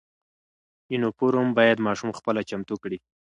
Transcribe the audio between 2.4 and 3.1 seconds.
چمتو کړي.